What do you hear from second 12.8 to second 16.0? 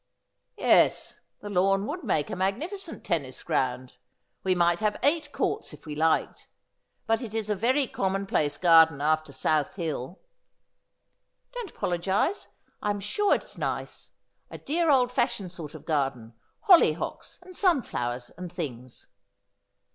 I am sure it is nice; a dear old fashioned sort of